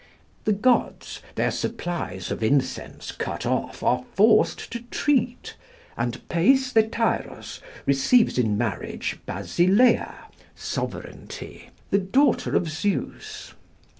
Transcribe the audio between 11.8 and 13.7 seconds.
the daughter of Zeus.